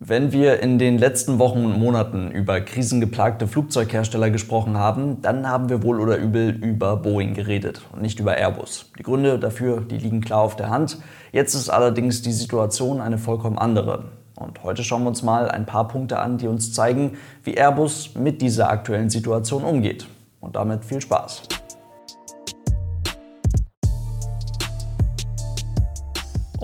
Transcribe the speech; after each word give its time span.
Wenn 0.00 0.32
wir 0.32 0.60
in 0.60 0.80
den 0.80 0.98
letzten 0.98 1.38
Wochen 1.38 1.64
und 1.64 1.78
Monaten 1.78 2.32
über 2.32 2.60
krisengeplagte 2.60 3.46
Flugzeughersteller 3.46 4.28
gesprochen 4.30 4.76
haben, 4.76 5.22
dann 5.22 5.48
haben 5.48 5.68
wir 5.68 5.84
wohl 5.84 6.00
oder 6.00 6.16
übel 6.16 6.50
über 6.50 6.96
Boeing 6.96 7.32
geredet 7.32 7.80
und 7.92 8.02
nicht 8.02 8.18
über 8.18 8.36
Airbus. 8.36 8.90
Die 8.98 9.04
Gründe 9.04 9.38
dafür, 9.38 9.82
die 9.82 9.98
liegen 9.98 10.20
klar 10.20 10.40
auf 10.40 10.56
der 10.56 10.68
Hand. 10.68 10.98
Jetzt 11.30 11.54
ist 11.54 11.68
allerdings 11.68 12.22
die 12.22 12.32
Situation 12.32 13.00
eine 13.00 13.18
vollkommen 13.18 13.56
andere. 13.56 14.06
Und 14.34 14.64
heute 14.64 14.82
schauen 14.82 15.04
wir 15.04 15.10
uns 15.10 15.22
mal 15.22 15.48
ein 15.48 15.64
paar 15.64 15.86
Punkte 15.86 16.18
an, 16.18 16.38
die 16.38 16.48
uns 16.48 16.72
zeigen, 16.72 17.16
wie 17.44 17.54
Airbus 17.54 18.16
mit 18.16 18.42
dieser 18.42 18.70
aktuellen 18.70 19.10
Situation 19.10 19.62
umgeht. 19.62 20.08
Und 20.40 20.56
damit 20.56 20.84
viel 20.84 21.00
Spaß. 21.00 21.42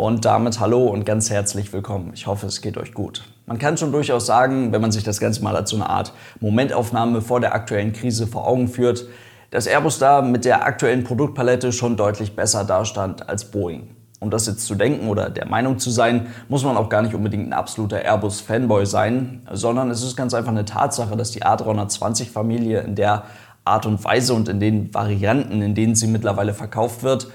Und 0.00 0.24
damit 0.24 0.60
hallo 0.60 0.86
und 0.86 1.04
ganz 1.04 1.28
herzlich 1.28 1.74
willkommen. 1.74 2.12
Ich 2.14 2.26
hoffe, 2.26 2.46
es 2.46 2.62
geht 2.62 2.78
euch 2.78 2.94
gut. 2.94 3.22
Man 3.44 3.58
kann 3.58 3.76
schon 3.76 3.92
durchaus 3.92 4.24
sagen, 4.24 4.72
wenn 4.72 4.80
man 4.80 4.92
sich 4.92 5.04
das 5.04 5.20
Ganze 5.20 5.44
mal 5.44 5.54
als 5.54 5.68
so 5.68 5.76
eine 5.76 5.90
Art 5.90 6.14
Momentaufnahme 6.40 7.20
vor 7.20 7.38
der 7.38 7.54
aktuellen 7.54 7.92
Krise 7.92 8.26
vor 8.26 8.46
Augen 8.46 8.68
führt, 8.68 9.04
dass 9.50 9.66
Airbus 9.66 9.98
da 9.98 10.22
mit 10.22 10.46
der 10.46 10.64
aktuellen 10.64 11.04
Produktpalette 11.04 11.70
schon 11.70 11.98
deutlich 11.98 12.34
besser 12.34 12.64
dastand 12.64 13.28
als 13.28 13.50
Boeing. 13.50 13.94
Um 14.20 14.30
das 14.30 14.46
jetzt 14.46 14.64
zu 14.64 14.74
denken 14.74 15.06
oder 15.06 15.28
der 15.28 15.46
Meinung 15.46 15.78
zu 15.78 15.90
sein, 15.90 16.28
muss 16.48 16.64
man 16.64 16.78
auch 16.78 16.88
gar 16.88 17.02
nicht 17.02 17.14
unbedingt 17.14 17.48
ein 17.48 17.52
absoluter 17.52 18.02
Airbus-Fanboy 18.02 18.86
sein, 18.86 19.46
sondern 19.52 19.90
es 19.90 20.02
ist 20.02 20.16
ganz 20.16 20.32
einfach 20.32 20.52
eine 20.52 20.64
Tatsache, 20.64 21.14
dass 21.14 21.32
die 21.32 21.42
A320-Familie 21.42 22.80
in 22.80 22.94
der 22.94 23.24
Art 23.66 23.84
und 23.84 24.02
Weise 24.02 24.32
und 24.32 24.48
in 24.48 24.60
den 24.60 24.94
Varianten, 24.94 25.60
in 25.60 25.74
denen 25.74 25.94
sie 25.94 26.06
mittlerweile 26.06 26.54
verkauft 26.54 27.02
wird, 27.02 27.28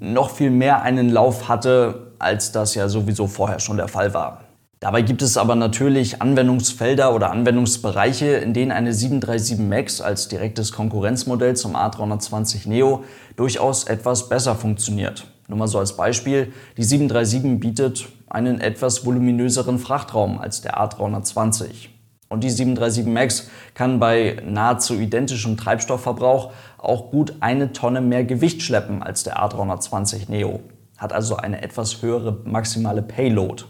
noch 0.00 0.30
viel 0.30 0.50
mehr 0.50 0.82
einen 0.82 1.08
Lauf 1.08 1.48
hatte, 1.48 2.03
als 2.18 2.52
das 2.52 2.74
ja 2.74 2.88
sowieso 2.88 3.26
vorher 3.26 3.60
schon 3.60 3.76
der 3.76 3.88
Fall 3.88 4.14
war. 4.14 4.44
Dabei 4.80 5.00
gibt 5.00 5.22
es 5.22 5.38
aber 5.38 5.54
natürlich 5.54 6.20
Anwendungsfelder 6.20 7.14
oder 7.14 7.30
Anwendungsbereiche, 7.30 8.26
in 8.26 8.52
denen 8.52 8.70
eine 8.70 8.92
737 8.92 9.58
MAX 9.58 10.02
als 10.02 10.28
direktes 10.28 10.72
Konkurrenzmodell 10.72 11.56
zum 11.56 11.74
A320 11.74 12.68
Neo 12.68 13.04
durchaus 13.34 13.84
etwas 13.84 14.28
besser 14.28 14.54
funktioniert. 14.54 15.26
Nur 15.48 15.58
mal 15.58 15.68
so 15.68 15.78
als 15.78 15.96
Beispiel, 15.96 16.52
die 16.76 16.84
737 16.84 17.60
bietet 17.60 18.08
einen 18.28 18.60
etwas 18.60 19.06
voluminöseren 19.06 19.78
Frachtraum 19.78 20.38
als 20.38 20.60
der 20.60 20.78
A320. 20.78 21.88
Und 22.28 22.42
die 22.42 22.50
737 22.50 23.06
MAX 23.06 23.48
kann 23.74 24.00
bei 24.00 24.42
nahezu 24.44 24.94
identischem 24.94 25.56
Treibstoffverbrauch 25.56 26.52
auch 26.78 27.10
gut 27.10 27.34
eine 27.40 27.72
Tonne 27.72 28.00
mehr 28.00 28.24
Gewicht 28.24 28.60
schleppen 28.60 29.02
als 29.02 29.22
der 29.22 29.38
A320 29.38 30.28
Neo. 30.28 30.60
Hat 30.98 31.12
also 31.12 31.36
eine 31.36 31.62
etwas 31.62 32.02
höhere 32.02 32.40
maximale 32.44 33.02
Payload. 33.02 33.64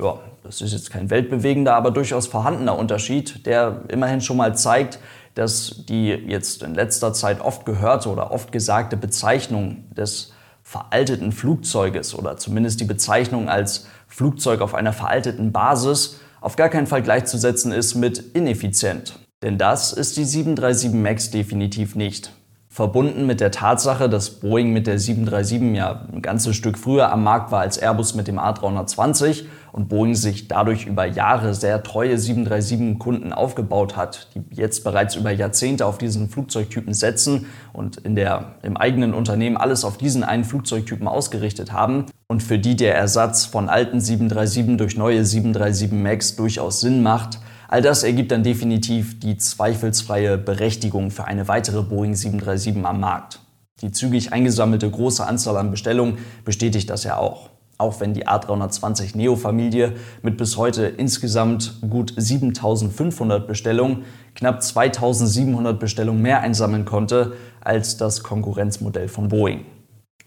Ja, 0.00 0.18
das 0.42 0.60
ist 0.60 0.72
jetzt 0.72 0.90
kein 0.90 1.10
weltbewegender, 1.10 1.74
aber 1.74 1.90
durchaus 1.90 2.26
vorhandener 2.26 2.76
Unterschied, 2.76 3.46
der 3.46 3.82
immerhin 3.88 4.20
schon 4.20 4.36
mal 4.36 4.56
zeigt, 4.56 4.98
dass 5.34 5.84
die 5.86 6.08
jetzt 6.08 6.62
in 6.62 6.74
letzter 6.74 7.12
Zeit 7.12 7.40
oft 7.40 7.64
gehörte 7.64 8.08
oder 8.08 8.32
oft 8.32 8.52
gesagte 8.52 8.96
Bezeichnung 8.96 9.84
des 9.94 10.32
veralteten 10.62 11.32
Flugzeuges 11.32 12.14
oder 12.14 12.36
zumindest 12.36 12.80
die 12.80 12.84
Bezeichnung 12.84 13.48
als 13.48 13.86
Flugzeug 14.08 14.60
auf 14.60 14.74
einer 14.74 14.92
veralteten 14.92 15.52
Basis 15.52 16.20
auf 16.40 16.56
gar 16.56 16.68
keinen 16.68 16.86
Fall 16.86 17.02
gleichzusetzen 17.02 17.72
ist 17.72 17.94
mit 17.94 18.18
ineffizient. 18.18 19.18
Denn 19.42 19.58
das 19.58 19.92
ist 19.92 20.16
die 20.16 20.24
737 20.24 20.92
MAX 20.92 21.30
definitiv 21.30 21.94
nicht. 21.94 22.32
Verbunden 22.72 23.26
mit 23.26 23.40
der 23.40 23.50
Tatsache, 23.50 24.08
dass 24.08 24.30
Boeing 24.30 24.72
mit 24.72 24.86
der 24.86 24.98
737 24.98 25.76
ja 25.76 26.06
ein 26.10 26.22
ganzes 26.22 26.56
Stück 26.56 26.78
früher 26.78 27.12
am 27.12 27.22
Markt 27.22 27.52
war 27.52 27.60
als 27.60 27.76
Airbus 27.76 28.14
mit 28.14 28.28
dem 28.28 28.38
A320 28.38 29.44
und 29.72 29.90
Boeing 29.90 30.14
sich 30.14 30.48
dadurch 30.48 30.86
über 30.86 31.04
Jahre 31.04 31.52
sehr 31.52 31.82
treue 31.82 32.14
737-Kunden 32.14 33.34
aufgebaut 33.34 33.94
hat, 33.98 34.28
die 34.34 34.42
jetzt 34.54 34.84
bereits 34.84 35.16
über 35.16 35.30
Jahrzehnte 35.30 35.84
auf 35.84 35.98
diesen 35.98 36.30
Flugzeugtypen 36.30 36.94
setzen 36.94 37.44
und 37.74 37.98
in 37.98 38.14
der, 38.14 38.54
im 38.62 38.78
eigenen 38.78 39.12
Unternehmen 39.12 39.58
alles 39.58 39.84
auf 39.84 39.98
diesen 39.98 40.24
einen 40.24 40.44
Flugzeugtypen 40.44 41.06
ausgerichtet 41.06 41.74
haben 41.74 42.06
und 42.26 42.42
für 42.42 42.58
die 42.58 42.74
der 42.74 42.96
Ersatz 42.96 43.44
von 43.44 43.68
alten 43.68 44.00
737 44.00 44.78
durch 44.78 44.96
neue 44.96 45.26
737 45.26 45.92
MAX 45.92 46.36
durchaus 46.36 46.80
Sinn 46.80 47.02
macht, 47.02 47.38
All 47.72 47.80
das 47.80 48.02
ergibt 48.02 48.30
dann 48.32 48.42
definitiv 48.42 49.18
die 49.18 49.38
zweifelsfreie 49.38 50.36
Berechtigung 50.36 51.10
für 51.10 51.24
eine 51.24 51.48
weitere 51.48 51.80
Boeing 51.82 52.14
737 52.14 52.84
am 52.84 53.00
Markt. 53.00 53.40
Die 53.80 53.90
zügig 53.90 54.30
eingesammelte 54.30 54.90
große 54.90 55.26
Anzahl 55.26 55.56
an 55.56 55.70
Bestellungen 55.70 56.18
bestätigt 56.44 56.90
das 56.90 57.04
ja 57.04 57.16
auch. 57.16 57.48
Auch 57.78 57.98
wenn 58.00 58.12
die 58.12 58.28
A320 58.28 59.16
Neo-Familie 59.16 59.94
mit 60.20 60.36
bis 60.36 60.58
heute 60.58 60.84
insgesamt 60.84 61.80
gut 61.88 62.12
7500 62.14 63.48
Bestellungen 63.48 64.04
knapp 64.34 64.62
2700 64.62 65.80
Bestellungen 65.80 66.20
mehr 66.20 66.42
einsammeln 66.42 66.84
konnte 66.84 67.32
als 67.62 67.96
das 67.96 68.22
Konkurrenzmodell 68.22 69.08
von 69.08 69.28
Boeing. 69.28 69.64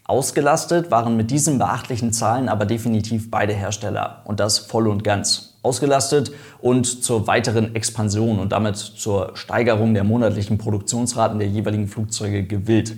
Ausgelastet 0.04 0.90
waren 0.90 1.16
mit 1.16 1.30
diesen 1.30 1.58
beachtlichen 1.58 2.12
Zahlen 2.12 2.48
aber 2.48 2.66
definitiv 2.66 3.30
beide 3.30 3.52
Hersteller 3.52 4.22
und 4.24 4.40
das 4.40 4.58
voll 4.58 4.88
und 4.88 5.04
ganz 5.04 5.55
ausgelastet 5.66 6.32
und 6.60 7.04
zur 7.04 7.26
weiteren 7.26 7.74
Expansion 7.74 8.38
und 8.38 8.52
damit 8.52 8.76
zur 8.76 9.32
Steigerung 9.34 9.92
der 9.94 10.04
monatlichen 10.04 10.58
Produktionsraten 10.58 11.38
der 11.40 11.48
jeweiligen 11.48 11.88
Flugzeuge 11.88 12.44
gewillt. 12.44 12.96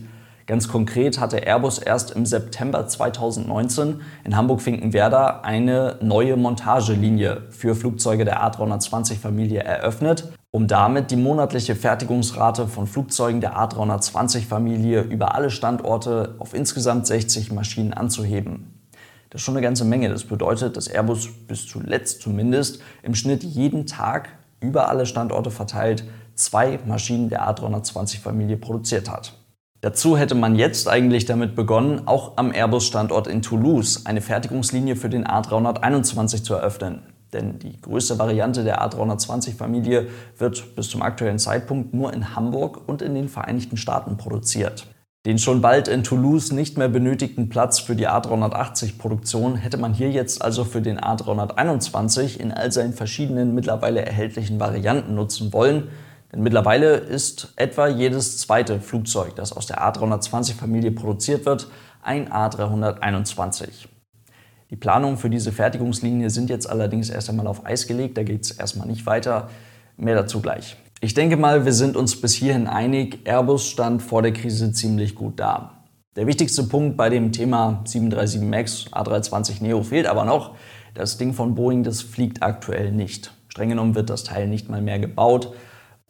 Ganz 0.49 0.67
konkret 0.67 1.21
hatte 1.21 1.47
Airbus 1.47 1.79
erst 1.79 2.13
im 2.13 2.25
September 2.25 2.87
2019 2.87 4.01
in 4.25 4.35
Hamburg-Finkenwerder 4.35 5.45
eine 5.45 5.97
neue 6.01 6.39
Montagelinie 6.39 7.43
für 7.51 7.75
Flugzeuge 7.75 8.25
der 8.25 8.43
A320-Familie 8.43 9.61
eröffnet, 9.61 10.33
um 10.51 10.67
damit 10.67 11.11
die 11.11 11.17
monatliche 11.17 11.75
Fertigungsrate 11.75 12.67
von 12.67 12.87
Flugzeugen 12.87 13.43
der 13.43 13.59
A320-Familie 13.59 15.03
über 15.03 15.35
alle 15.35 15.51
Standorte 15.51 16.35
auf 16.39 16.55
insgesamt 16.55 17.07
60 17.07 17.53
Maschinen 17.53 17.93
anzuheben. 17.93 18.78
Das 19.31 19.41
ist 19.41 19.45
schon 19.45 19.57
eine 19.57 19.65
ganze 19.65 19.85
Menge. 19.85 20.09
Das 20.09 20.25
bedeutet, 20.25 20.77
dass 20.77 20.89
Airbus 20.89 21.29
bis 21.47 21.67
zuletzt 21.67 22.23
zumindest 22.23 22.81
im 23.03 23.15
Schnitt 23.15 23.43
jeden 23.43 23.87
Tag 23.87 24.31
über 24.61 24.89
alle 24.89 25.07
Standorte 25.07 25.51
verteilt 25.51 26.05
zwei 26.35 26.79
Maschinen 26.87 27.29
der 27.29 27.49
A320-Familie 27.49 28.57
produziert 28.57 29.11
hat. 29.11 29.35
Dazu 29.81 30.17
hätte 30.17 30.35
man 30.35 30.57
jetzt 30.57 30.89
eigentlich 30.89 31.25
damit 31.25 31.55
begonnen, 31.55 32.03
auch 32.07 32.37
am 32.37 32.53
Airbus-Standort 32.53 33.27
in 33.29 33.43
Toulouse 33.43 34.07
eine 34.07 34.21
Fertigungslinie 34.21 34.97
für 34.97 35.09
den 35.09 35.25
A321 35.25 36.43
zu 36.43 36.55
eröffnen. 36.55 37.03
Denn 37.33 37.59
die 37.59 37.81
größte 37.81 38.19
Variante 38.19 38.65
der 38.65 38.83
A320-Familie 38.83 40.09
wird 40.39 40.75
bis 40.75 40.89
zum 40.89 41.03
aktuellen 41.03 41.39
Zeitpunkt 41.39 41.93
nur 41.95 42.13
in 42.13 42.35
Hamburg 42.35 42.89
und 42.89 43.03
in 43.03 43.15
den 43.15 43.29
Vereinigten 43.29 43.77
Staaten 43.77 44.17
produziert. 44.17 44.87
Den 45.29 45.39
schon 45.39 45.61
bald 45.61 45.89
in 45.89 46.05
Toulouse 46.05 46.53
nicht 46.53 46.79
mehr 46.79 46.89
benötigten 46.89 47.51
Platz 47.51 47.81
für 47.81 47.95
die 47.95 48.09
A380-Produktion 48.09 49.57
hätte 49.57 49.77
man 49.77 49.93
hier 49.93 50.11
jetzt 50.11 50.41
also 50.41 50.65
für 50.65 50.81
den 50.81 50.99
A321 50.99 52.41
in 52.41 52.51
all 52.51 52.73
seinen 52.73 52.95
verschiedenen 52.95 53.55
mittlerweile 53.55 54.07
erhältlichen 54.07 54.59
Varianten 54.59 55.15
nutzen 55.15 55.53
wollen. 55.53 55.89
Denn 56.33 56.41
mittlerweile 56.41 56.95
ist 56.95 57.53
etwa 57.57 57.89
jedes 57.89 58.39
zweite 58.39 58.81
Flugzeug, 58.81 59.37
das 59.37 59.53
aus 59.53 59.67
der 59.67 59.83
A320-Familie 59.83 60.93
produziert 60.93 61.45
wird, 61.45 61.69
ein 62.01 62.31
A321. 62.31 63.69
Die 64.71 64.77
Planungen 64.77 65.19
für 65.19 65.29
diese 65.29 65.53
Fertigungslinie 65.53 66.31
sind 66.31 66.49
jetzt 66.49 66.71
allerdings 66.71 67.11
erst 67.11 67.29
einmal 67.29 67.49
auf 67.49 67.67
Eis 67.67 67.87
gelegt, 67.87 68.17
da 68.17 68.23
geht 68.23 68.47
es 68.47 68.53
erstmal 68.53 68.87
nicht 68.87 69.05
weiter. 69.05 69.51
Mehr 69.99 70.15
dazu 70.15 70.41
gleich. 70.41 70.79
Ich 71.01 71.15
denke 71.15 71.37
mal, 71.37 71.65
wir 71.65 71.73
sind 71.73 71.97
uns 71.97 72.21
bis 72.21 72.35
hierhin 72.35 72.67
einig, 72.67 73.21
Airbus 73.25 73.69
stand 73.69 74.03
vor 74.03 74.21
der 74.21 74.33
Krise 74.33 74.73
ziemlich 74.73 75.15
gut 75.15 75.39
da. 75.39 75.85
Der 76.17 76.27
wichtigste 76.27 76.65
Punkt 76.65 76.97
bei 76.97 77.09
dem 77.09 77.31
Thema 77.31 77.83
737 77.85 78.41
MAX, 78.41 78.87
A320 78.91 79.63
Neo 79.63 79.85
fehlt 79.85 80.09
aber 80.09 80.25
noch. 80.25 80.57
Das 80.95 81.17
Ding 81.17 81.35
von 81.35 81.55
Boeing, 81.55 81.85
das 81.85 82.03
fliegt 82.03 82.43
aktuell 82.43 82.91
nicht. 82.91 83.33
Streng 83.47 83.69
genommen 83.69 83.95
wird 83.95 84.11
das 84.11 84.25
Teil 84.25 84.49
nicht 84.49 84.69
mal 84.69 84.83
mehr 84.83 84.99
gebaut. 84.99 85.55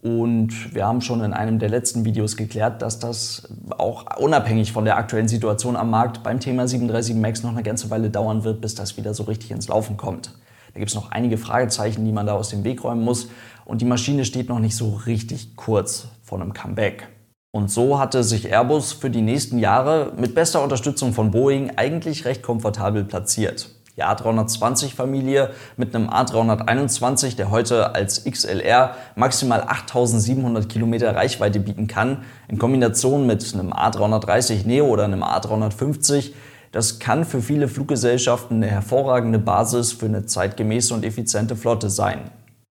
Und 0.00 0.75
wir 0.75 0.87
haben 0.87 1.02
schon 1.02 1.23
in 1.23 1.34
einem 1.34 1.58
der 1.58 1.69
letzten 1.69 2.06
Videos 2.06 2.38
geklärt, 2.38 2.81
dass 2.81 2.99
das 2.99 3.46
auch 3.76 4.17
unabhängig 4.17 4.73
von 4.73 4.87
der 4.87 4.96
aktuellen 4.96 5.29
Situation 5.29 5.76
am 5.76 5.91
Markt 5.91 6.23
beim 6.23 6.41
Thema 6.41 6.67
737 6.67 7.14
MAX 7.14 7.43
noch 7.43 7.50
eine 7.50 7.62
ganze 7.62 7.91
Weile 7.91 8.08
dauern 8.08 8.43
wird, 8.43 8.62
bis 8.62 8.75
das 8.75 8.96
wieder 8.96 9.12
so 9.12 9.25
richtig 9.25 9.50
ins 9.50 9.69
Laufen 9.69 9.99
kommt. 9.99 10.32
Da 10.73 10.79
gibt 10.79 10.88
es 10.88 10.94
noch 10.94 11.11
einige 11.11 11.37
Fragezeichen, 11.37 12.05
die 12.05 12.12
man 12.12 12.26
da 12.26 12.34
aus 12.34 12.50
dem 12.50 12.64
Weg 12.64 12.84
räumen 12.84 13.02
muss 13.02 13.29
und 13.69 13.82
die 13.82 13.85
Maschine 13.85 14.25
steht 14.25 14.49
noch 14.49 14.59
nicht 14.59 14.75
so 14.75 14.99
richtig 15.06 15.55
kurz 15.55 16.09
vor 16.23 16.41
einem 16.41 16.55
Comeback. 16.55 17.06
Und 17.53 17.70
so 17.70 17.99
hatte 17.99 18.25
sich 18.25 18.50
Airbus 18.50 18.93
für 18.93 19.11
die 19.11 19.20
nächsten 19.20 19.59
Jahre 19.59 20.12
mit 20.17 20.35
bester 20.35 20.62
Unterstützung 20.62 21.12
von 21.12 21.31
Boeing 21.31 21.73
eigentlich 21.76 22.25
recht 22.25 22.43
komfortabel 22.43 23.05
platziert. 23.05 23.70
Die 23.97 24.05
A320-Familie 24.05 25.50
mit 25.76 25.94
einem 25.94 26.09
A321, 26.09 27.37
der 27.37 27.50
heute 27.50 27.94
als 27.94 28.25
XLR 28.25 28.94
maximal 29.17 29.62
8700 29.62 30.69
Kilometer 30.69 31.15
Reichweite 31.15 31.61
bieten 31.61 31.88
kann, 31.88 32.25
in 32.49 32.59
Kombination 32.59 33.26
mit 33.26 33.53
einem 33.53 33.73
A330 33.73 34.67
Neo 34.67 34.87
oder 34.87 35.05
einem 35.05 35.23
A350, 35.23 36.32
Das 36.70 36.99
kann 36.99 37.25
für 37.25 37.41
viele 37.41 37.67
Fluggesellschaften 37.67 38.59
eine 38.59 38.67
hervorragende 38.67 39.38
Basis 39.38 39.93
für 39.93 40.06
eine 40.06 40.26
zeitgemäße 40.26 40.93
und 40.93 41.05
effiziente 41.05 41.56
Flotte 41.56 41.88
sein. 41.88 42.31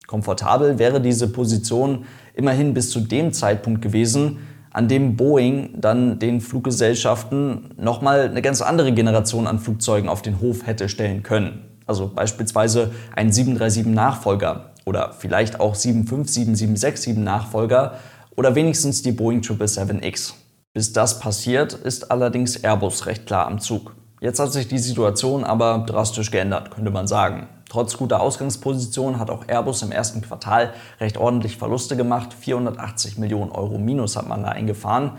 Komfortabel 0.09 0.79
wäre 0.79 1.01
diese 1.01 1.29
Position 1.29 2.07
immerhin 2.35 2.75
bis 2.75 2.91
zu 2.91 2.99
dem 2.99 3.33
Zeitpunkt 3.33 3.83
gewesen, 3.83 4.39
an 4.71 4.89
dem 4.89 5.17
Boeing 5.17 5.81
dann 5.81 6.19
den 6.19 6.41
Fluggesellschaften 6.41 7.75
nochmal 7.77 8.23
eine 8.23 8.43
ganz 8.43 8.63
andere 8.63 8.93
Generation 8.93 9.47
an 9.47 9.59
Flugzeugen 9.59 10.09
auf 10.09 10.23
den 10.23 10.41
Hof 10.41 10.67
hätte 10.67 10.89
stellen 10.89 11.23
können. 11.23 11.63
Also 11.87 12.09
beispielsweise 12.09 12.91
ein 13.15 13.31
737-Nachfolger 13.31 14.71
oder 14.87 15.13
vielleicht 15.13 15.61
auch 15.61 15.75
757, 15.75 16.57
767 16.57 17.17
Nachfolger 17.19 17.99
oder 18.35 18.55
wenigstens 18.55 19.03
die 19.03 19.13
Boeing 19.13 19.41
777X. 19.41 20.33
Bis 20.73 20.93
das 20.95 21.21
passiert, 21.21 21.75
ist 21.75 22.11
allerdings 22.11 22.57
Airbus 22.57 23.05
recht 23.05 23.27
klar 23.27 23.47
am 23.47 23.61
Zug. 23.61 23.95
Jetzt 24.21 24.41
hat 24.41 24.53
sich 24.53 24.69
die 24.69 24.79
Situation 24.79 25.45
aber 25.45 25.85
drastisch 25.87 26.31
geändert, 26.31 26.71
könnte 26.71 26.91
man 26.91 27.07
sagen. 27.07 27.49
Trotz 27.69 27.97
guter 27.97 28.21
Ausgangsposition 28.21 29.19
hat 29.19 29.31
auch 29.31 29.47
Airbus 29.47 29.83
im 29.83 29.93
ersten 29.93 30.23
Quartal 30.23 30.73
recht 31.01 31.19
ordentlich 31.19 31.57
Verluste 31.57 31.97
gemacht. 31.97 32.33
480 32.33 33.19
Millionen 33.19 33.53
Euro 33.53 33.79
Minus 33.79 34.17
hat 34.17 34.27
man 34.27 34.43
da 34.43 34.49
eingefahren. 34.49 35.13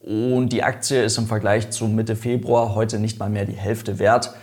Und 0.00 0.48
die 0.48 0.62
Aktie 0.62 1.02
ist 1.02 1.18
im 1.18 1.26
Vergleich 1.26 1.70
zu 1.70 1.86
Mitte 1.86 2.16
Februar 2.16 2.74
heute 2.74 2.98
nicht 2.98 3.18
mal 3.18 3.28
mehr 3.28 3.44
die 3.44 3.52
Hälfte 3.52 3.98
wert. 3.98 4.34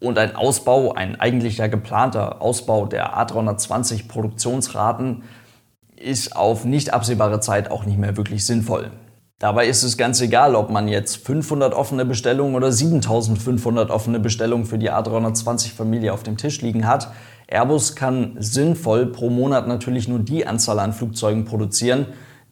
Und 0.00 0.18
ein 0.18 0.36
Ausbau, 0.36 0.92
ein 0.92 1.18
eigentlich 1.18 1.58
ja 1.58 1.66
geplanter 1.66 2.42
Ausbau 2.42 2.86
der 2.86 3.18
A320 3.18 4.06
Produktionsraten 4.06 5.22
ist 5.96 6.36
auf 6.36 6.64
nicht 6.64 6.92
absehbare 6.92 7.40
Zeit 7.40 7.70
auch 7.70 7.84
nicht 7.84 7.98
mehr 7.98 8.16
wirklich 8.16 8.44
sinnvoll. 8.46 8.92
Dabei 9.40 9.68
ist 9.68 9.84
es 9.84 9.96
ganz 9.96 10.20
egal, 10.20 10.56
ob 10.56 10.68
man 10.68 10.88
jetzt 10.88 11.24
500 11.24 11.72
offene 11.72 12.04
Bestellungen 12.04 12.56
oder 12.56 12.72
7500 12.72 13.88
offene 13.88 14.18
Bestellungen 14.18 14.66
für 14.66 14.78
die 14.78 14.90
A320-Familie 14.90 16.12
auf 16.12 16.24
dem 16.24 16.36
Tisch 16.36 16.60
liegen 16.60 16.88
hat. 16.88 17.12
Airbus 17.46 17.94
kann 17.94 18.34
sinnvoll 18.40 19.06
pro 19.06 19.30
Monat 19.30 19.68
natürlich 19.68 20.08
nur 20.08 20.18
die 20.18 20.44
Anzahl 20.44 20.80
an 20.80 20.92
Flugzeugen 20.92 21.44
produzieren, 21.44 22.06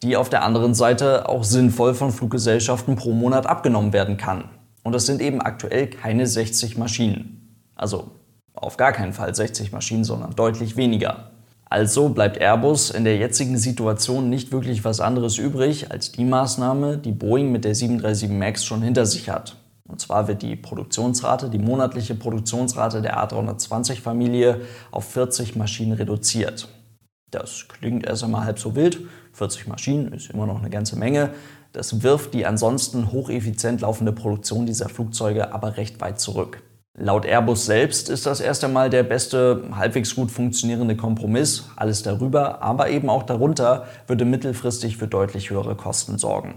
die 0.04 0.16
auf 0.16 0.28
der 0.28 0.44
anderen 0.44 0.74
Seite 0.74 1.28
auch 1.28 1.42
sinnvoll 1.42 1.92
von 1.94 2.12
Fluggesellschaften 2.12 2.94
pro 2.94 3.12
Monat 3.12 3.46
abgenommen 3.46 3.92
werden 3.92 4.16
kann. 4.16 4.44
Und 4.84 4.92
das 4.92 5.06
sind 5.06 5.20
eben 5.20 5.40
aktuell 5.40 5.88
keine 5.88 6.28
60 6.28 6.78
Maschinen. 6.78 7.58
Also 7.74 8.12
auf 8.54 8.76
gar 8.76 8.92
keinen 8.92 9.12
Fall 9.12 9.34
60 9.34 9.72
Maschinen, 9.72 10.04
sondern 10.04 10.36
deutlich 10.36 10.76
weniger. 10.76 11.32
Also 11.68 12.10
bleibt 12.10 12.38
Airbus 12.38 12.90
in 12.90 13.04
der 13.04 13.16
jetzigen 13.16 13.58
Situation 13.58 14.30
nicht 14.30 14.52
wirklich 14.52 14.84
was 14.84 15.00
anderes 15.00 15.36
übrig 15.36 15.90
als 15.90 16.12
die 16.12 16.24
Maßnahme, 16.24 16.96
die 16.96 17.12
Boeing 17.12 17.50
mit 17.50 17.64
der 17.64 17.74
737 17.74 18.30
MAX 18.30 18.64
schon 18.64 18.82
hinter 18.82 19.04
sich 19.04 19.28
hat. 19.28 19.56
Und 19.88 20.00
zwar 20.00 20.28
wird 20.28 20.42
die 20.42 20.56
Produktionsrate, 20.56 21.50
die 21.50 21.58
monatliche 21.58 22.14
Produktionsrate 22.14 23.02
der 23.02 23.18
A320-Familie 23.18 24.60
auf 24.90 25.06
40 25.06 25.56
Maschinen 25.56 25.92
reduziert. 25.92 26.68
Das 27.30 27.66
klingt 27.68 28.06
erst 28.06 28.22
einmal 28.22 28.44
halb 28.44 28.58
so 28.58 28.76
wild. 28.76 29.00
40 29.32 29.66
Maschinen 29.66 30.12
ist 30.12 30.30
immer 30.30 30.46
noch 30.46 30.60
eine 30.60 30.70
ganze 30.70 30.96
Menge. 30.96 31.34
Das 31.72 32.02
wirft 32.02 32.32
die 32.32 32.46
ansonsten 32.46 33.12
hocheffizient 33.12 33.80
laufende 33.80 34.12
Produktion 34.12 34.66
dieser 34.66 34.88
Flugzeuge 34.88 35.52
aber 35.52 35.76
recht 35.76 36.00
weit 36.00 36.20
zurück. 36.20 36.62
Laut 36.98 37.26
Airbus 37.26 37.66
selbst 37.66 38.08
ist 38.08 38.24
das 38.24 38.40
erst 38.40 38.64
einmal 38.64 38.88
der 38.88 39.02
beste, 39.02 39.64
halbwegs 39.72 40.14
gut 40.14 40.30
funktionierende 40.30 40.96
Kompromiss. 40.96 41.68
Alles 41.76 42.02
darüber, 42.02 42.62
aber 42.62 42.88
eben 42.88 43.10
auch 43.10 43.24
darunter 43.24 43.86
würde 44.06 44.24
mittelfristig 44.24 44.96
für 44.96 45.06
deutlich 45.06 45.50
höhere 45.50 45.74
Kosten 45.74 46.16
sorgen. 46.16 46.54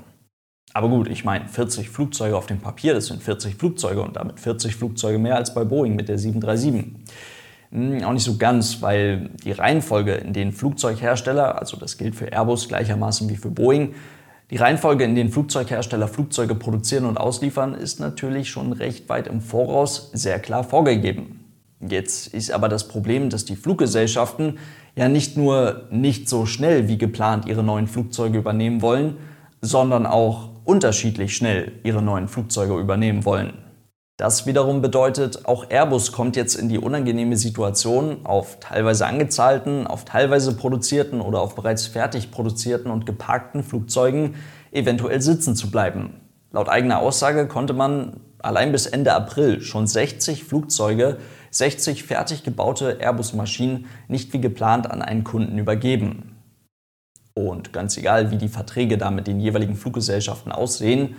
Aber 0.74 0.88
gut, 0.88 1.10
ich 1.10 1.26
meine, 1.26 1.50
40 1.50 1.90
Flugzeuge 1.90 2.38
auf 2.38 2.46
dem 2.46 2.60
Papier, 2.60 2.94
das 2.94 3.08
sind 3.08 3.22
40 3.22 3.56
Flugzeuge 3.56 4.02
und 4.02 4.16
damit 4.16 4.40
40 4.40 4.78
Flugzeuge 4.78 5.18
mehr 5.18 5.36
als 5.36 5.54
bei 5.54 5.66
Boeing 5.66 5.98
mit 5.98 6.08
der 6.08 6.18
737. 6.18 6.96
Hm, 7.72 8.04
auch 8.06 8.14
nicht 8.14 8.24
so 8.24 8.38
ganz, 8.38 8.82
weil 8.82 9.32
die 9.44 9.52
Reihenfolge, 9.52 10.14
in 10.14 10.32
denen 10.32 10.54
Flugzeughersteller, 10.54 11.60
also 11.60 11.76
das 11.76 11.98
gilt 11.98 12.16
für 12.16 12.32
Airbus 12.32 12.70
gleichermaßen 12.70 13.28
wie 13.30 13.36
für 13.36 13.52
Boeing, 13.52 13.94
die 14.52 14.58
Reihenfolge, 14.58 15.04
in 15.04 15.14
denen 15.14 15.30
Flugzeughersteller 15.30 16.08
Flugzeuge 16.08 16.56
produzieren 16.56 17.06
und 17.06 17.18
ausliefern, 17.18 17.76
ist 17.76 18.00
natürlich 18.00 18.50
schon 18.50 18.74
recht 18.74 19.08
weit 19.08 19.28
im 19.28 19.42
Voraus 19.42 20.10
sehr 20.14 20.40
klar 20.40 20.64
vorgegeben. 20.64 21.46
Jetzt 21.88 22.34
ist 22.34 22.52
aber 22.52 22.68
das 22.68 22.88
Problem, 22.88 23.30
dass 23.30 23.46
die 23.46 23.56
Fluggesellschaften 23.56 24.58
ja 24.96 25.08
nicht 25.08 25.38
nur 25.38 25.84
nicht 25.92 26.28
so 26.28 26.46
schnell 26.46 26.88
wie 26.88 26.98
geplant 26.98 27.46
ihre 27.46 27.64
neuen 27.64 27.88
Flugzeuge 27.88 28.40
übernehmen 28.40 28.82
wollen, 28.82 29.18
sondern 29.62 30.06
auch 30.06 30.50
unterschiedlich 30.66 31.36
schnell 31.36 31.72
ihre 31.84 32.02
neuen 32.02 32.28
Flugzeuge 32.28 32.78
übernehmen 32.78 33.26
wollen. 33.26 33.54
Das 34.20 34.46
wiederum 34.46 34.82
bedeutet, 34.82 35.46
auch 35.46 35.70
Airbus 35.70 36.12
kommt 36.12 36.36
jetzt 36.36 36.56
in 36.56 36.68
die 36.68 36.78
unangenehme 36.78 37.38
Situation, 37.38 38.26
auf 38.26 38.60
teilweise 38.60 39.06
angezahlten, 39.06 39.88
auf 39.88 40.04
teilweise 40.04 40.58
produzierten 40.58 41.22
oder 41.22 41.40
auf 41.40 41.56
bereits 41.56 41.88
fertig 41.88 42.30
produzierten 42.30 42.92
und 42.92 43.06
geparkten 43.06 43.64
Flugzeugen 43.64 44.36
eventuell 44.74 45.22
sitzen 45.22 45.56
zu 45.56 45.72
bleiben. 45.72 46.20
Laut 46.52 46.68
eigener 46.68 47.00
Aussage 47.00 47.48
konnte 47.48 47.72
man 47.72 48.20
allein 48.40 48.74
bis 48.74 48.88
Ende 48.88 49.14
April 49.14 49.62
schon 49.62 49.88
60 49.88 50.44
Flugzeuge, 50.44 51.16
60 51.52 52.04
fertig 52.04 52.44
gebaute 52.44 52.98
Airbus-Maschinen 53.00 53.86
nicht 54.10 54.34
wie 54.34 54.42
geplant 54.42 54.92
an 54.92 55.02
einen 55.02 55.24
Kunden 55.24 55.58
übergeben. 55.58 56.36
Und 57.36 57.72
ganz 57.72 57.96
egal, 57.96 58.32
wie 58.32 58.38
die 58.38 58.50
Verträge 58.50 58.98
da 58.98 59.12
mit 59.12 59.28
den 59.28 59.40
jeweiligen 59.40 59.78
Fluggesellschaften 59.78 60.52
aussehen, 60.52 61.16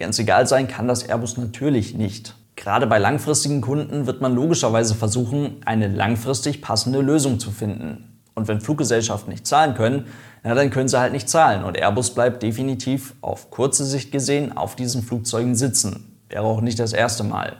Ganz 0.00 0.18
egal 0.18 0.46
sein 0.46 0.66
kann 0.66 0.88
das 0.88 1.02
Airbus 1.02 1.36
natürlich 1.36 1.94
nicht. 1.94 2.34
Gerade 2.56 2.86
bei 2.86 2.96
langfristigen 2.96 3.60
Kunden 3.60 4.06
wird 4.06 4.22
man 4.22 4.34
logischerweise 4.34 4.94
versuchen, 4.94 5.56
eine 5.66 5.88
langfristig 5.88 6.62
passende 6.62 7.02
Lösung 7.02 7.38
zu 7.38 7.50
finden. 7.50 8.18
Und 8.34 8.48
wenn 8.48 8.62
Fluggesellschaften 8.62 9.30
nicht 9.30 9.46
zahlen 9.46 9.74
können, 9.74 10.06
na, 10.42 10.54
dann 10.54 10.70
können 10.70 10.88
sie 10.88 10.98
halt 10.98 11.12
nicht 11.12 11.28
zahlen. 11.28 11.64
Und 11.64 11.76
Airbus 11.76 12.14
bleibt 12.14 12.42
definitiv 12.42 13.14
auf 13.20 13.50
kurze 13.50 13.84
Sicht 13.84 14.10
gesehen 14.10 14.56
auf 14.56 14.74
diesen 14.74 15.02
Flugzeugen 15.02 15.54
sitzen. 15.54 16.18
Wäre 16.30 16.44
auch 16.44 16.62
nicht 16.62 16.78
das 16.78 16.94
erste 16.94 17.22
Mal. 17.22 17.58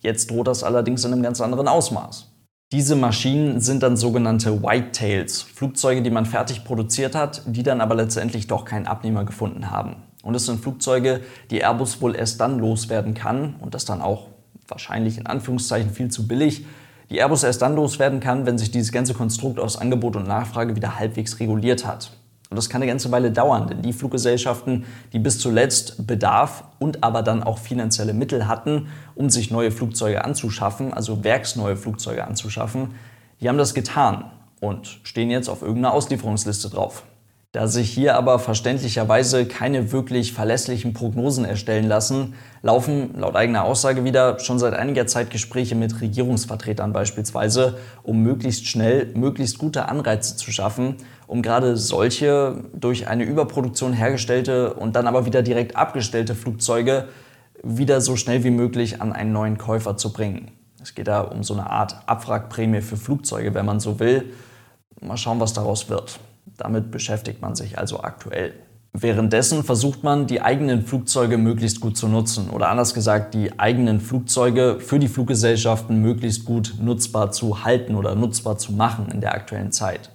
Jetzt 0.00 0.30
droht 0.30 0.46
das 0.46 0.62
allerdings 0.62 1.04
in 1.04 1.12
einem 1.12 1.24
ganz 1.24 1.40
anderen 1.40 1.66
Ausmaß. 1.66 2.30
Diese 2.70 2.94
Maschinen 2.94 3.60
sind 3.60 3.82
dann 3.82 3.96
sogenannte 3.96 4.62
Whitetails, 4.62 5.42
Flugzeuge, 5.42 6.02
die 6.02 6.10
man 6.10 6.26
fertig 6.26 6.62
produziert 6.62 7.16
hat, 7.16 7.42
die 7.46 7.64
dann 7.64 7.80
aber 7.80 7.96
letztendlich 7.96 8.46
doch 8.46 8.64
keinen 8.64 8.86
Abnehmer 8.86 9.24
gefunden 9.24 9.72
haben. 9.72 10.05
Und 10.26 10.34
es 10.34 10.46
sind 10.46 10.60
Flugzeuge, 10.60 11.20
die 11.52 11.60
Airbus 11.60 12.00
wohl 12.00 12.16
erst 12.16 12.40
dann 12.40 12.58
loswerden 12.58 13.14
kann 13.14 13.54
und 13.60 13.74
das 13.74 13.84
dann 13.84 14.02
auch 14.02 14.26
wahrscheinlich 14.66 15.18
in 15.18 15.26
Anführungszeichen 15.26 15.90
viel 15.90 16.10
zu 16.10 16.26
billig, 16.26 16.66
die 17.10 17.18
Airbus 17.18 17.44
erst 17.44 17.62
dann 17.62 17.76
loswerden 17.76 18.18
kann, 18.18 18.44
wenn 18.44 18.58
sich 18.58 18.72
dieses 18.72 18.90
ganze 18.90 19.14
Konstrukt 19.14 19.60
aus 19.60 19.76
Angebot 19.76 20.16
und 20.16 20.26
Nachfrage 20.26 20.74
wieder 20.74 20.98
halbwegs 20.98 21.38
reguliert 21.38 21.86
hat. 21.86 22.10
Und 22.50 22.56
das 22.56 22.68
kann 22.68 22.82
eine 22.82 22.90
ganze 22.90 23.12
Weile 23.12 23.30
dauern, 23.30 23.68
denn 23.68 23.82
die 23.82 23.92
Fluggesellschaften, 23.92 24.84
die 25.12 25.20
bis 25.20 25.38
zuletzt 25.38 26.08
Bedarf 26.08 26.64
und 26.80 27.04
aber 27.04 27.22
dann 27.22 27.44
auch 27.44 27.58
finanzielle 27.58 28.12
Mittel 28.12 28.48
hatten, 28.48 28.88
um 29.14 29.30
sich 29.30 29.52
neue 29.52 29.70
Flugzeuge 29.70 30.24
anzuschaffen, 30.24 30.92
also 30.92 31.22
werksneue 31.22 31.76
Flugzeuge 31.76 32.26
anzuschaffen, 32.26 32.94
die 33.40 33.48
haben 33.48 33.58
das 33.58 33.74
getan 33.74 34.32
und 34.58 34.98
stehen 35.04 35.30
jetzt 35.30 35.48
auf 35.48 35.62
irgendeiner 35.62 35.94
Auslieferungsliste 35.94 36.68
drauf. 36.68 37.04
Da 37.56 37.68
sich 37.68 37.90
hier 37.90 38.16
aber 38.16 38.38
verständlicherweise 38.38 39.46
keine 39.46 39.90
wirklich 39.90 40.34
verlässlichen 40.34 40.92
Prognosen 40.92 41.46
erstellen 41.46 41.88
lassen, 41.88 42.34
laufen 42.60 43.18
laut 43.18 43.34
eigener 43.34 43.64
Aussage 43.64 44.04
wieder 44.04 44.38
schon 44.40 44.58
seit 44.58 44.74
einiger 44.74 45.06
Zeit 45.06 45.30
Gespräche 45.30 45.74
mit 45.74 46.02
Regierungsvertretern 46.02 46.92
beispielsweise, 46.92 47.78
um 48.02 48.22
möglichst 48.22 48.66
schnell 48.66 49.10
möglichst 49.14 49.56
gute 49.56 49.88
Anreize 49.88 50.36
zu 50.36 50.52
schaffen, 50.52 50.96
um 51.26 51.40
gerade 51.40 51.78
solche 51.78 52.62
durch 52.74 53.08
eine 53.08 53.24
Überproduktion 53.24 53.94
hergestellte 53.94 54.74
und 54.74 54.94
dann 54.94 55.06
aber 55.06 55.24
wieder 55.24 55.42
direkt 55.42 55.76
abgestellte 55.76 56.34
Flugzeuge 56.34 57.08
wieder 57.62 58.02
so 58.02 58.16
schnell 58.16 58.44
wie 58.44 58.50
möglich 58.50 59.00
an 59.00 59.14
einen 59.14 59.32
neuen 59.32 59.56
Käufer 59.56 59.96
zu 59.96 60.12
bringen. 60.12 60.50
Es 60.82 60.94
geht 60.94 61.08
da 61.08 61.22
um 61.22 61.42
so 61.42 61.54
eine 61.54 61.70
Art 61.70 61.96
Abwrackprämie 62.04 62.82
für 62.82 62.98
Flugzeuge, 62.98 63.54
wenn 63.54 63.64
man 63.64 63.80
so 63.80 63.98
will. 63.98 64.34
Mal 65.00 65.16
schauen, 65.16 65.40
was 65.40 65.54
daraus 65.54 65.88
wird. 65.88 66.20
Damit 66.56 66.90
beschäftigt 66.90 67.42
man 67.42 67.54
sich 67.54 67.78
also 67.78 68.00
aktuell. 68.00 68.54
Währenddessen 68.98 69.62
versucht 69.62 70.04
man, 70.04 70.26
die 70.26 70.40
eigenen 70.40 70.82
Flugzeuge 70.82 71.36
möglichst 71.36 71.80
gut 71.80 71.98
zu 71.98 72.08
nutzen 72.08 72.48
oder 72.48 72.70
anders 72.70 72.94
gesagt, 72.94 73.34
die 73.34 73.58
eigenen 73.58 74.00
Flugzeuge 74.00 74.78
für 74.80 74.98
die 74.98 75.08
Fluggesellschaften 75.08 76.00
möglichst 76.00 76.46
gut 76.46 76.76
nutzbar 76.80 77.30
zu 77.30 77.62
halten 77.62 77.94
oder 77.94 78.14
nutzbar 78.14 78.56
zu 78.56 78.72
machen 78.72 79.08
in 79.12 79.20
der 79.20 79.34
aktuellen 79.34 79.70
Zeit. 79.70 80.10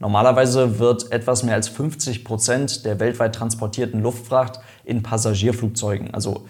Normalerweise 0.00 0.80
wird 0.80 1.12
etwas 1.12 1.44
mehr 1.44 1.54
als 1.54 1.68
50 1.68 2.24
Prozent 2.24 2.84
der 2.84 2.98
weltweit 2.98 3.36
transportierten 3.36 4.02
Luftfracht 4.02 4.58
in 4.84 5.04
Passagierflugzeugen, 5.04 6.12
also 6.12 6.44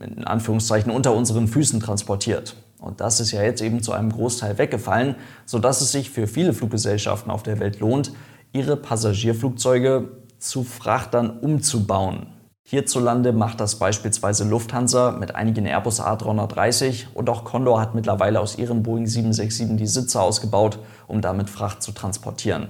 in 0.00 0.24
Anführungszeichen 0.24 0.90
unter 0.90 1.14
unseren 1.14 1.46
Füßen 1.46 1.78
transportiert. 1.78 2.56
Und 2.80 3.00
das 3.00 3.20
ist 3.20 3.30
ja 3.30 3.42
jetzt 3.42 3.60
eben 3.62 3.82
zu 3.82 3.92
einem 3.92 4.10
Großteil 4.10 4.58
weggefallen, 4.58 5.14
sodass 5.44 5.80
es 5.80 5.92
sich 5.92 6.10
für 6.10 6.26
viele 6.26 6.52
Fluggesellschaften 6.52 7.30
auf 7.30 7.42
der 7.42 7.60
Welt 7.60 7.78
lohnt, 7.78 8.12
ihre 8.52 8.76
Passagierflugzeuge 8.76 10.08
zu 10.38 10.64
Frachtern 10.64 11.30
umzubauen. 11.40 12.26
Hierzulande 12.62 13.32
macht 13.32 13.60
das 13.60 13.80
beispielsweise 13.80 14.44
Lufthansa 14.44 15.12
mit 15.12 15.34
einigen 15.34 15.66
Airbus 15.66 16.00
A330 16.00 17.06
und 17.14 17.28
auch 17.28 17.44
Condor 17.44 17.80
hat 17.80 17.94
mittlerweile 17.94 18.40
aus 18.40 18.58
ihren 18.58 18.82
Boeing 18.82 19.06
767 19.06 19.76
die 19.76 19.86
Sitze 19.86 20.20
ausgebaut, 20.20 20.78
um 21.08 21.20
damit 21.20 21.50
Fracht 21.50 21.82
zu 21.82 21.92
transportieren. 21.92 22.68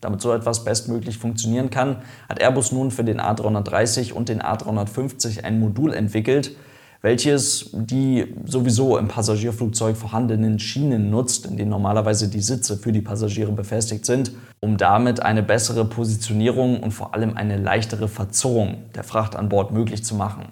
Damit 0.00 0.20
so 0.20 0.32
etwas 0.32 0.64
bestmöglich 0.64 1.18
funktionieren 1.18 1.70
kann, 1.70 2.02
hat 2.28 2.40
Airbus 2.40 2.72
nun 2.72 2.90
für 2.90 3.04
den 3.04 3.20
A330 3.20 4.12
und 4.12 4.28
den 4.28 4.42
A350 4.42 5.42
ein 5.44 5.58
Modul 5.58 5.92
entwickelt, 5.92 6.54
welches 7.00 7.70
die 7.72 8.34
sowieso 8.44 8.98
im 8.98 9.08
Passagierflugzeug 9.08 9.96
vorhandenen 9.96 10.58
Schienen 10.58 11.10
nutzt, 11.10 11.46
in 11.46 11.56
denen 11.56 11.70
normalerweise 11.70 12.28
die 12.28 12.40
Sitze 12.40 12.76
für 12.76 12.90
die 12.90 13.00
Passagiere 13.00 13.52
befestigt 13.52 14.04
sind, 14.04 14.32
um 14.60 14.76
damit 14.76 15.20
eine 15.20 15.42
bessere 15.42 15.84
Positionierung 15.84 16.80
und 16.82 16.90
vor 16.90 17.14
allem 17.14 17.36
eine 17.36 17.56
leichtere 17.56 18.08
Verzerrung 18.08 18.78
der 18.94 19.04
Fracht 19.04 19.36
an 19.36 19.48
Bord 19.48 19.70
möglich 19.70 20.04
zu 20.04 20.16
machen. 20.16 20.46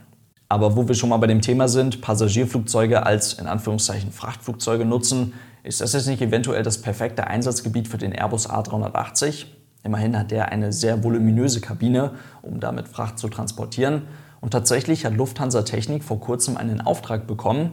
Aber 0.49 0.77
wo 0.77 0.87
wir 0.87 0.95
schon 0.95 1.09
mal 1.09 1.17
bei 1.17 1.27
dem 1.27 1.41
Thema 1.41 1.67
sind, 1.67 2.01
Passagierflugzeuge 2.01 3.05
als 3.05 3.33
in 3.33 3.49
Anführungszeichen 3.49 4.13
Frachtflugzeuge 4.13 4.85
nutzen, 4.85 5.33
ist 5.65 5.81
das 5.81 5.93
jetzt 5.95 6.07
nicht 6.07 6.23
eventuell 6.23 6.63
das 6.63 6.81
perfekte 6.81 7.27
Einsatzgebiet 7.27 7.89
für 7.89 7.99
den 7.99 8.13
Airbus 8.13 8.49
A380? 8.49 9.47
Immerhin 9.83 10.17
hat 10.17 10.31
der 10.31 10.53
eine 10.53 10.73
sehr 10.73 11.03
voluminöse 11.03 11.61
Kabine, 11.61 12.13
um 12.43 12.61
damit 12.61 12.87
Fracht 12.87 13.19
zu 13.19 13.29
transportieren. 13.29 14.03
Und 14.41 14.51
tatsächlich 14.51 15.05
hat 15.05 15.15
Lufthansa 15.15 15.63
Technik 15.63 16.05
vor 16.05 16.21
kurzem 16.21 16.57
einen 16.57 16.81
Auftrag 16.81 17.27
bekommen, 17.27 17.73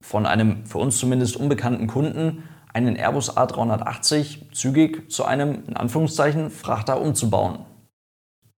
von 0.00 0.26
einem 0.26 0.64
für 0.66 0.78
uns 0.78 0.98
zumindest 0.98 1.36
unbekannten 1.36 1.86
Kunden, 1.86 2.44
einen 2.72 2.96
Airbus 2.96 3.36
A380 3.36 4.52
zügig 4.52 5.10
zu 5.10 5.24
einem, 5.24 5.64
in 5.66 5.76
Anführungszeichen, 5.76 6.50
Frachter 6.50 7.00
umzubauen. 7.00 7.60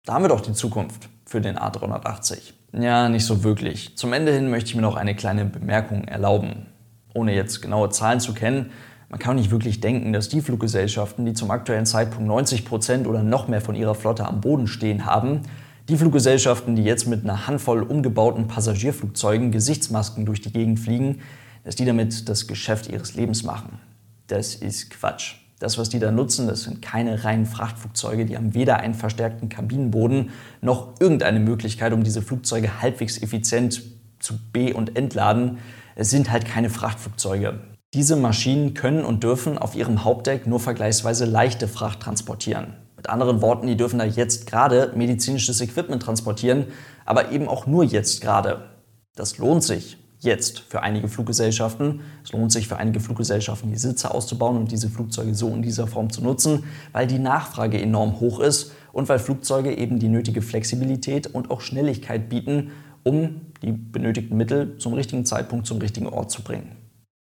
Da 0.04 0.14
haben 0.14 0.24
wir 0.24 0.28
doch 0.28 0.40
die 0.40 0.52
Zukunft 0.52 1.08
für 1.24 1.40
den 1.40 1.58
A380. 1.58 2.52
Ja, 2.72 3.08
nicht 3.08 3.24
so 3.24 3.42
wirklich. 3.42 3.96
Zum 3.96 4.12
Ende 4.12 4.32
hin 4.32 4.50
möchte 4.50 4.70
ich 4.70 4.76
mir 4.76 4.82
noch 4.82 4.96
eine 4.96 5.14
kleine 5.14 5.44
Bemerkung 5.44 6.04
erlauben 6.04 6.66
ohne 7.14 7.34
jetzt 7.34 7.60
genaue 7.60 7.90
Zahlen 7.90 8.20
zu 8.20 8.34
kennen, 8.34 8.70
man 9.08 9.18
kann 9.18 9.36
nicht 9.36 9.50
wirklich 9.50 9.80
denken, 9.80 10.12
dass 10.12 10.28
die 10.28 10.40
Fluggesellschaften, 10.40 11.26
die 11.26 11.32
zum 11.32 11.50
aktuellen 11.50 11.86
Zeitpunkt 11.86 12.28
90 12.28 12.64
Prozent 12.64 13.06
oder 13.08 13.24
noch 13.24 13.48
mehr 13.48 13.60
von 13.60 13.74
ihrer 13.74 13.96
Flotte 13.96 14.24
am 14.24 14.40
Boden 14.40 14.68
stehen 14.68 15.04
haben, 15.04 15.42
die 15.90 15.96
Fluggesellschaften, 15.96 16.76
die 16.76 16.84
jetzt 16.84 17.08
mit 17.08 17.24
einer 17.24 17.48
Handvoll 17.48 17.82
umgebauten 17.82 18.46
Passagierflugzeugen 18.46 19.50
Gesichtsmasken 19.50 20.24
durch 20.24 20.40
die 20.40 20.52
Gegend 20.52 20.78
fliegen, 20.78 21.20
dass 21.64 21.74
die 21.74 21.84
damit 21.84 22.28
das 22.28 22.46
Geschäft 22.46 22.88
ihres 22.88 23.14
Lebens 23.16 23.42
machen. 23.42 23.80
Das 24.28 24.54
ist 24.54 24.90
Quatsch. 24.90 25.34
Das, 25.58 25.76
was 25.76 25.88
die 25.88 25.98
da 25.98 26.12
nutzen, 26.12 26.46
das 26.46 26.62
sind 26.62 26.80
keine 26.80 27.24
reinen 27.24 27.44
Frachtflugzeuge, 27.44 28.24
die 28.24 28.36
haben 28.36 28.54
weder 28.54 28.78
einen 28.78 28.94
verstärkten 28.94 29.48
Kabinenboden 29.48 30.30
noch 30.62 30.94
irgendeine 31.00 31.40
Möglichkeit, 31.40 31.92
um 31.92 32.04
diese 32.04 32.22
Flugzeuge 32.22 32.80
halbwegs 32.80 33.20
effizient 33.20 33.82
zu 34.20 34.34
be- 34.52 34.74
und 34.74 34.96
entladen. 34.96 35.58
Es 35.96 36.08
sind 36.10 36.30
halt 36.30 36.46
keine 36.46 36.70
Frachtflugzeuge. 36.70 37.58
Diese 37.92 38.14
Maschinen 38.14 38.74
können 38.74 39.04
und 39.04 39.24
dürfen 39.24 39.58
auf 39.58 39.74
ihrem 39.74 40.04
Hauptdeck 40.04 40.46
nur 40.46 40.60
vergleichsweise 40.60 41.24
leichte 41.24 41.66
Fracht 41.66 42.00
transportieren. 42.00 42.74
Mit 43.00 43.08
anderen 43.08 43.40
Worten, 43.40 43.66
die 43.66 43.78
dürfen 43.78 43.98
da 43.98 44.04
jetzt 44.04 44.46
gerade 44.46 44.92
medizinisches 44.94 45.62
Equipment 45.62 46.02
transportieren, 46.02 46.66
aber 47.06 47.32
eben 47.32 47.48
auch 47.48 47.66
nur 47.66 47.82
jetzt 47.82 48.20
gerade. 48.20 48.64
Das 49.16 49.38
lohnt 49.38 49.64
sich 49.64 49.96
jetzt 50.18 50.58
für 50.68 50.82
einige 50.82 51.08
Fluggesellschaften. 51.08 52.02
Es 52.22 52.32
lohnt 52.32 52.52
sich 52.52 52.68
für 52.68 52.76
einige 52.76 53.00
Fluggesellschaften, 53.00 53.70
die 53.70 53.78
Sitze 53.78 54.12
auszubauen 54.12 54.58
und 54.58 54.70
diese 54.70 54.90
Flugzeuge 54.90 55.34
so 55.34 55.48
in 55.48 55.62
dieser 55.62 55.86
Form 55.86 56.10
zu 56.10 56.22
nutzen, 56.22 56.64
weil 56.92 57.06
die 57.06 57.18
Nachfrage 57.18 57.80
enorm 57.80 58.20
hoch 58.20 58.38
ist 58.38 58.72
und 58.92 59.08
weil 59.08 59.18
Flugzeuge 59.18 59.74
eben 59.74 59.98
die 59.98 60.10
nötige 60.10 60.42
Flexibilität 60.42 61.26
und 61.26 61.50
auch 61.50 61.62
Schnelligkeit 61.62 62.28
bieten, 62.28 62.70
um 63.02 63.40
die 63.62 63.72
benötigten 63.72 64.36
Mittel 64.36 64.76
zum 64.76 64.92
richtigen 64.92 65.24
Zeitpunkt 65.24 65.66
zum 65.66 65.78
richtigen 65.78 66.06
Ort 66.06 66.30
zu 66.30 66.42
bringen. 66.42 66.76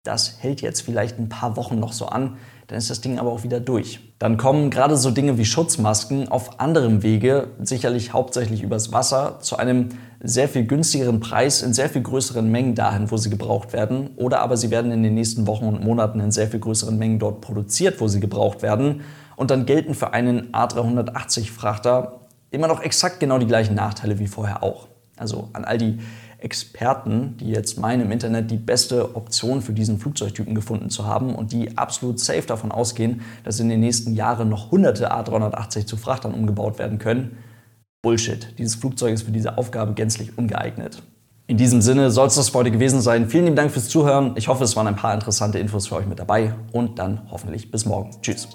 Das 0.03 0.37
hält 0.43 0.61
jetzt 0.61 0.81
vielleicht 0.81 1.17
ein 1.17 1.29
paar 1.29 1.57
Wochen 1.57 1.79
noch 1.79 1.93
so 1.93 2.05
an, 2.05 2.37
dann 2.67 2.77
ist 2.77 2.89
das 2.89 3.01
Ding 3.01 3.20
aber 3.20 3.32
auch 3.32 3.43
wieder 3.43 3.60
durch. 3.60 4.00
Dann 4.20 4.38
kommen 4.38 4.70
gerade 4.70 4.96
so 4.96 5.12
Dinge 5.12 5.38
wie 5.38 5.46
Schutzmasken 5.46 6.29
auf 6.29 6.60
anderem 6.60 7.03
Wege, 7.03 7.50
sicherlich 7.62 8.13
hauptsächlich 8.13 8.63
übers 8.63 8.91
Wasser, 8.91 9.39
zu 9.41 9.58
einem 9.58 9.89
sehr 10.22 10.48
viel 10.48 10.65
günstigeren 10.65 11.20
Preis 11.20 11.62
in 11.62 11.74
sehr 11.74 11.89
viel 11.89 12.01
größeren 12.01 12.50
Mengen 12.50 12.75
dahin, 12.75 13.12
wo 13.12 13.17
sie 13.17 13.29
gebraucht 13.29 13.74
werden. 13.74 14.12
Oder 14.15 14.39
aber 14.39 14.55
sie 14.55 14.72
werden 14.72 14.91
in 14.91 15.03
den 15.03 15.13
nächsten 15.13 15.46
Wochen 15.48 15.65
und 15.65 15.84
Monaten 15.84 16.22
in 16.22 16.32
sehr 16.32 16.48
viel 16.48 16.62
größeren 16.62 16.98
Mengen 16.98 17.20
dort 17.20 17.41
produziert, 17.41 18.00
wo 18.00 18.08
sie 18.08 18.22
gebraucht 18.22 18.62
werden. 18.62 19.01
Und 19.36 19.51
dann 19.51 19.65
gelten 19.65 19.93
für 19.93 20.13
einen 20.13 20.53
A380-Frachter 20.53 22.22
immer 22.51 22.67
noch 22.67 22.82
exakt 22.82 23.20
genau 23.20 23.39
die 23.39 23.48
gleichen 23.48 23.75
Nachteile 23.75 24.20
wie 24.20 24.27
vorher 24.27 24.63
auch. 24.63 24.88
Also 25.17 25.50
an 25.53 25.65
all 25.65 25.77
die 25.77 26.00
Experten, 26.43 27.38
die 27.39 27.50
jetzt 27.50 27.79
meinen, 27.79 28.01
im 28.01 28.12
Internet 28.12 28.51
die 28.51 28.57
beste 28.57 29.15
Option 29.15 29.62
für 29.62 29.73
diesen 29.73 29.97
Flugzeugtypen 29.97 30.53
gefunden 30.53 30.89
zu 30.89 31.05
haben 31.05 31.33
und 31.33 31.53
die 31.53 31.77
absolut 31.77 32.19
safe 32.19 32.43
davon 32.45 32.71
ausgehen, 32.71 33.21
dass 33.43 33.59
in 33.59 33.69
den 33.69 33.79
nächsten 33.79 34.13
Jahren 34.13 34.50
noch 34.50 34.71
hunderte 34.71 35.13
A380 35.13 35.85
zu 35.85 35.97
Frachtern 35.97 36.33
umgebaut 36.33 36.79
werden 36.79 37.00
können. 37.00 37.38
Bullshit. 38.01 38.53
Dieses 38.57 38.75
Flugzeug 38.75 39.13
ist 39.13 39.23
für 39.23 39.31
diese 39.31 39.57
Aufgabe 39.57 39.93
gänzlich 39.93 40.38
ungeeignet. 40.38 41.01
In 41.47 41.57
diesem 41.57 41.81
Sinne 41.81 42.12
soll 42.12 42.27
es 42.27 42.35
das 42.35 42.50
für 42.50 42.59
heute 42.59 42.71
gewesen 42.71 43.01
sein. 43.01 43.29
Vielen 43.29 43.45
lieben 43.45 43.55
Dank 43.55 43.71
fürs 43.71 43.88
Zuhören. 43.88 44.33
Ich 44.35 44.47
hoffe, 44.47 44.63
es 44.63 44.75
waren 44.75 44.88
ein 44.88 44.95
paar 44.95 45.13
interessante 45.13 45.59
Infos 45.59 45.88
für 45.88 45.95
euch 45.95 46.05
mit 46.05 46.19
dabei 46.19 46.55
und 46.71 47.00
dann 47.00 47.21
hoffentlich 47.31 47.71
bis 47.71 47.85
morgen. 47.85 48.12
Tschüss. 48.21 48.47